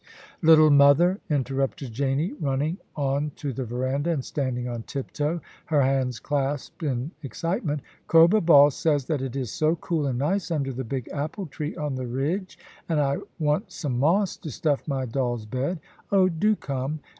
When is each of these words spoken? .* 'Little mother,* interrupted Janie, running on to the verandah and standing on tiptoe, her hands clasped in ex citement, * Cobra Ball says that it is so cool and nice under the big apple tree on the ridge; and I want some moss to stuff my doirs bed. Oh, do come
.* 0.29 0.41
'Little 0.41 0.71
mother,* 0.71 1.19
interrupted 1.29 1.93
Janie, 1.93 2.33
running 2.39 2.79
on 2.95 3.29
to 3.35 3.53
the 3.53 3.65
verandah 3.65 4.09
and 4.09 4.25
standing 4.25 4.67
on 4.67 4.81
tiptoe, 4.81 5.39
her 5.67 5.83
hands 5.83 6.17
clasped 6.19 6.81
in 6.81 7.11
ex 7.23 7.41
citement, 7.43 7.81
* 7.97 8.07
Cobra 8.07 8.41
Ball 8.41 8.71
says 8.71 9.05
that 9.05 9.21
it 9.21 9.35
is 9.35 9.51
so 9.51 9.75
cool 9.75 10.07
and 10.07 10.17
nice 10.17 10.49
under 10.49 10.73
the 10.73 10.83
big 10.83 11.07
apple 11.09 11.45
tree 11.45 11.75
on 11.75 11.93
the 11.93 12.07
ridge; 12.07 12.57
and 12.89 12.99
I 12.99 13.17
want 13.37 13.71
some 13.71 13.99
moss 13.99 14.37
to 14.37 14.49
stuff 14.49 14.87
my 14.87 15.05
doirs 15.05 15.45
bed. 15.47 15.79
Oh, 16.11 16.29
do 16.29 16.55
come 16.55 17.01